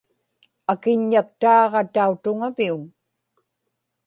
[0.71, 2.81] akiññaktaaġa tautuŋaviuŋ